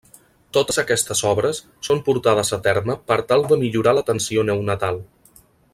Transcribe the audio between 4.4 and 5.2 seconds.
neonatal.